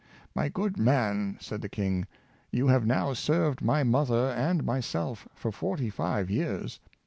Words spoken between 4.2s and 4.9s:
and my